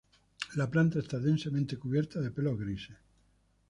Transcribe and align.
La 0.55 0.65
planta 0.67 0.97
está 0.97 1.19
densamente 1.19 1.77
cubierta 1.77 2.19
de 2.21 2.31
pelos 2.31 2.57
grises. 2.57 2.97